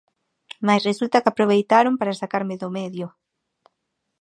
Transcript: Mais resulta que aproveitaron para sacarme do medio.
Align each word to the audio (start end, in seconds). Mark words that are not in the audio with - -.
Mais 0.65 0.85
resulta 0.89 1.21
que 1.23 1.29
aproveitaron 1.31 1.93
para 1.99 2.17
sacarme 2.21 2.55
do 2.61 2.69
medio. 2.79 3.07